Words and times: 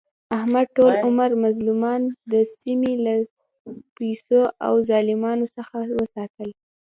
احمد 0.37 0.67
ټول 0.77 0.93
عمر 1.05 1.29
مظلومان 1.45 2.01
د 2.31 2.33
سیمې 2.59 2.93
له 3.05 3.13
سپیو 4.19 4.43
او 4.65 4.73
ظالمانو 4.89 5.45
څخه 5.57 5.77
وساتل. 5.99 6.49